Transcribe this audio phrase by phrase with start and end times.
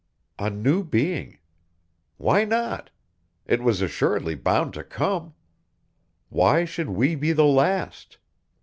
[0.39, 1.37] A new being!
[2.17, 2.89] Why not?
[3.45, 5.35] It was assuredly bound to come!
[6.29, 8.17] Why should we be the last?